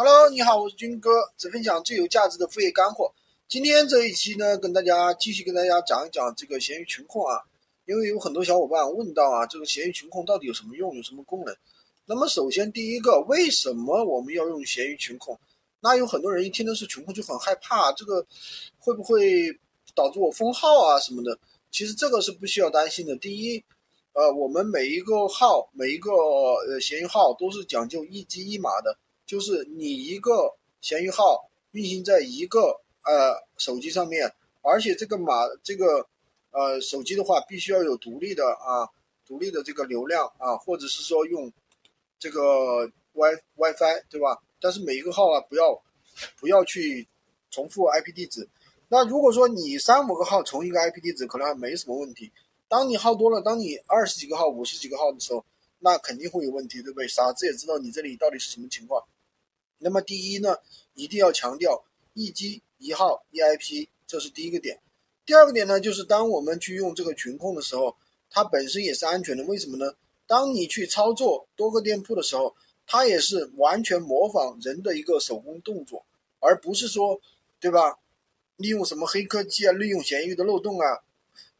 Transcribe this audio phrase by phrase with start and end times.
[0.00, 3.12] Hello，你好，我是军哥，只分享最有价值的副业干货。
[3.48, 7.42] 今天这一期呢，跟大家继续跟大家讲一讲这个闲鱼群控啊，
[7.84, 11.52] 因为有很多小伙伴问到啊，这个闲鱼群控到底有什么用，有什么功能？
[12.06, 15.36] 那么首先第一个，为什么我们要用闲鱼群控？
[15.80, 18.24] 那有很多人一听的是群控就很害怕，这个
[18.78, 19.50] 会不会
[19.96, 21.36] 导致我封号啊什么的？
[21.72, 23.16] 其实这个是不需要担心的。
[23.16, 23.64] 第一，
[24.12, 28.96] 呃，我们每一个号，每一个呃闲鱼号都是讲究一机一码的。
[29.28, 36.08] 就是你一个闲鱼号运行在一个呃手机上面，而且这个码这个
[36.50, 38.88] 呃手机的话，必须要有独立的啊
[39.26, 41.52] 独立的这个流量啊，或者是说用
[42.18, 44.38] 这个 Wi WiFi 对吧？
[44.58, 45.82] 但是每一个号啊，不要
[46.40, 47.06] 不要去
[47.50, 48.48] 重复 IP 地址。
[48.88, 52.32] 那如果说你三五个号重一个 IP 地址，可能还没什么问题。
[52.66, 55.44] 当你号多了，当你二十几个号、五十几个号的时候，
[55.80, 57.06] 那肯定会有问题，对不对？
[57.06, 59.02] 傻子也知道你这里到底是什么情况。
[59.78, 60.56] 那么第一呢，
[60.94, 64.80] 一定要强调一机一号一 IP，这是第一个点。
[65.24, 67.96] 第二个点呢，就是当我们去用这个群控的时候，
[68.30, 69.44] 它本身也是安全的。
[69.44, 69.94] 为什么呢？
[70.26, 72.54] 当你去操作多个店铺的时候，
[72.86, 76.04] 它也是完全模仿人的一个手工动作，
[76.40, 77.20] 而不是说，
[77.60, 77.98] 对吧？
[78.56, 81.04] 利用什么黑科技啊，利用闲鱼的漏洞啊，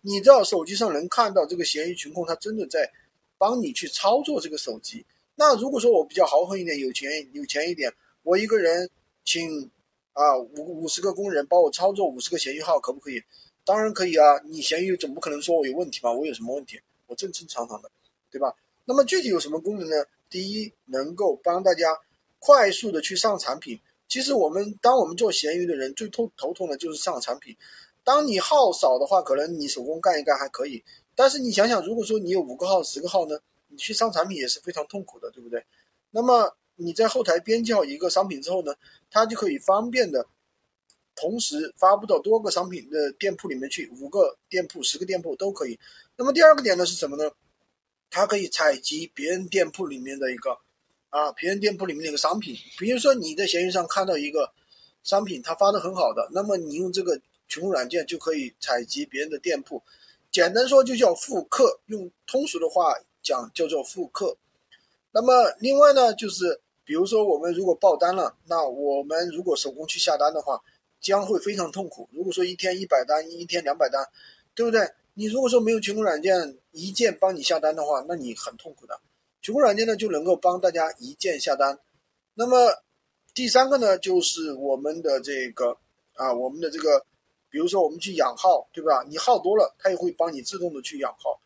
[0.01, 2.91] 你在手机上能看到这个闲鱼群控，它真的在
[3.37, 5.07] 帮你去操作这个手机。
[5.37, 7.95] 那如果说我比较豪横一点，有钱有钱一点。
[8.29, 8.91] 我一个人
[9.25, 9.71] 请
[10.13, 13.23] 啊五五十个工人帮我操作五十个闲鱼号，可不可以？
[13.65, 14.39] 当然可以啊！
[14.45, 16.13] 你闲鱼总不可能说我有问题吧？
[16.13, 16.79] 我有什么问题？
[17.07, 17.91] 我正正常常的，
[18.31, 18.55] 对吧？
[18.85, 20.05] 那么具体有什么功能呢？
[20.29, 21.99] 第一，能够帮大家
[22.39, 23.81] 快速的去上产品。
[24.07, 27.57] 其实我们当我们做闲鱼的人最头头痛的就是上产品。
[28.05, 30.85] 当你号少的话，可能你手工干一干还可以。
[31.15, 33.39] 但是你想想，如果说你有五个号、十个号呢？
[33.69, 35.65] 你去上产品也是非常痛苦的，对不对？
[36.11, 36.55] 那么。
[36.81, 38.73] 你在后台编辑好一个商品之后呢，
[39.11, 40.25] 它就可以方便的
[41.17, 45.77] 同时发布到多个商品的店铺里面去，五个店铺、十个店铺都可以。
[46.17, 47.29] 那么第二个点呢是什么呢？
[48.09, 50.57] 它可以采集别人店铺里面的一个
[51.11, 52.57] 啊，别人店铺里面的一个商品。
[52.79, 54.53] 比如说你在闲鱼上看到一个
[55.03, 59.83] 商品，它发的很好的，那么你用这个群控软件就可以采集别人的店铺。
[60.31, 64.37] 简单说就叫复刻，用通俗的话讲叫做复刻。
[65.11, 66.61] 那么另外呢就是。
[66.89, 70.59] 比如说，我们如果爆单了，那我们如果手工去下单的话，
[70.99, 72.09] 将会非常痛苦。
[72.15, 74.03] 如果说一天一百单，一天两百单，
[74.55, 74.91] 对不对？
[75.13, 78.99] 你如果说没有群控软件一键帮你下单的话，那你很痛苦的。
[79.43, 81.79] 群控软件呢，就能够帮大家一键下单。
[82.33, 82.83] 那么
[83.35, 85.77] 第三个呢，就是我们的这个
[86.15, 87.05] 啊，我们的这个，
[87.51, 89.05] 比如说我们去养号，对吧？
[89.07, 91.39] 你号多了，它也会帮你自动的去养号。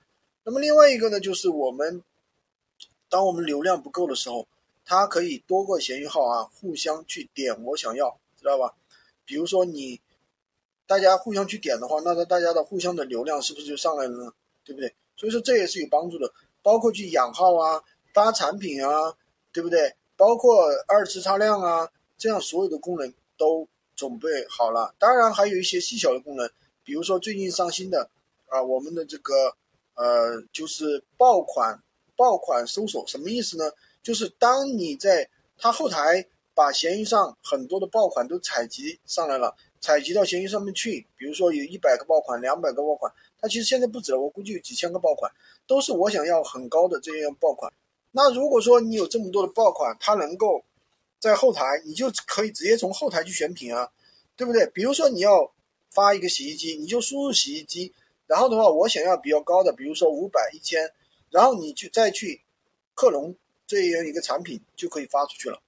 [0.44, 2.00] 那么另外一个呢，就是我们
[3.10, 4.47] 当我们流量不够的时候。
[4.84, 8.75] 它可以多个闲鱼号啊，互相去点我想要，知道吧？
[9.25, 10.00] 比如说你
[10.87, 14.32] 大家互相去点的话，那大家的互相的流量是不是就上来了呢？
[14.65, 14.94] 对不对？
[15.16, 16.31] 所以说这也是有帮助的，
[16.62, 17.82] 包括去养号啊、
[18.12, 19.15] 发产品啊，
[19.53, 19.94] 对不对？
[20.16, 21.88] 包括二次擦量啊，
[22.19, 24.94] 这样所有的功能都准备好了。
[24.98, 26.50] 当然还有一些细小的功能，
[26.84, 28.10] 比如说最近上新的
[28.47, 29.32] 啊，我们的这个
[29.94, 31.82] 呃就是爆款
[32.16, 33.65] 爆款搜索，什么意思呢？
[34.02, 45.32] 就是当你在它后台把闲鱼上很多的爆款都采集上来了，采集到闲鱼上面去，比如说有一百个爆款、两百个爆款，它其实现在不止了，我估计有几千个爆款，
[45.66, 47.72] 都是我想要很高的这样爆款。
[48.10, 50.62] 那如果说你有这么多的爆款，它能够
[51.18, 53.91] 在后台，你就可以直接从后台去选品啊，
[54.36, 54.66] 对不对？
[54.74, 55.50] 比如说你要
[55.91, 57.94] 发一个洗衣机，你就输入洗衣机，
[58.26, 60.91] 然后的话，我想要比较高的，比如说五百、一千，
[61.30, 62.42] 然后你去再去
[62.94, 63.34] 克隆。
[63.66, 65.60] 这样一个产品就可以发出去了。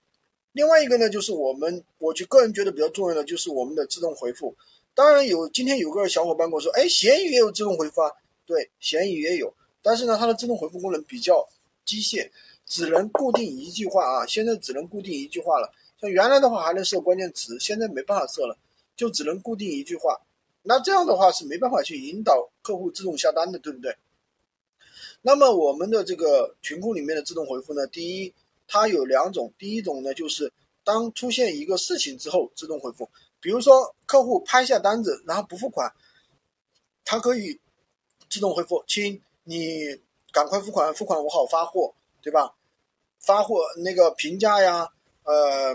[0.52, 4.54] 另外一个呢，就是我们，我就个人觉得比较重要的就是我们的自动回复。
[4.94, 8.10] 当然有，今天有个小伙伴跟我说，哎，闲鱼也有自动回复啊。
[8.46, 11.48] 对，闲鱼也有，但是呢，它的自动回复功能比较
[11.84, 12.30] 机械，
[12.66, 14.26] 只能固定一句话啊。
[14.26, 15.72] 现在只能固定一句话了。
[16.00, 18.56] 像原来的话还能设关键词，现在没办法设了，
[18.94, 20.20] 就只能固定一句话。
[20.62, 23.96] 那这样的话是没办法去引导客户自动下单的，对不对？
[25.26, 28.34] 那么我们的这个群控里面的自动回复呢，第一，
[28.68, 30.52] 它有两种，第一种呢就是
[30.84, 33.08] 当出现一个事情之后自动回复，
[33.40, 35.90] 比如说客户拍下单子然后不付款，
[37.06, 37.58] 它可以
[38.28, 39.98] 自动回复，亲，你
[40.30, 42.54] 赶快付款，付款我好发货，对吧？
[43.18, 44.90] 发货那个评价呀，
[45.22, 45.74] 呃，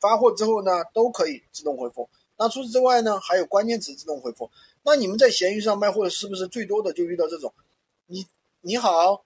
[0.00, 2.10] 发货之后呢都可以自动回复。
[2.36, 4.50] 那除此之外呢，还有关键词自动回复。
[4.82, 7.54] 那你们在闲鱼上卖货是不是最多的就遇到这种？
[8.06, 8.26] 你？
[8.60, 9.24] 你好，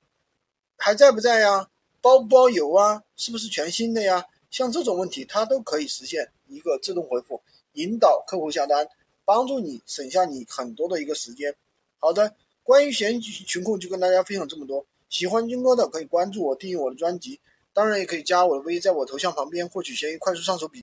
[0.76, 1.70] 还在不在呀？
[2.02, 3.02] 包不包邮啊？
[3.16, 4.26] 是不是全新的呀？
[4.50, 7.40] 像这种问题，它都可以实现一个自动回复，
[7.72, 8.86] 引导客户下单，
[9.24, 11.56] 帮助你省下你很多的一个时间。
[11.98, 14.84] 好的，关于闲鱼群控就跟大家分享这么多。
[15.08, 17.40] 喜欢军哥的可以关注我，订阅我的专辑，
[17.72, 20.80] 当然也可以加我的微，在我头像旁边获取闲鱼快速上手笔。